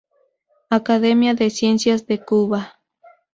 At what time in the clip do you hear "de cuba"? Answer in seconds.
2.07-2.73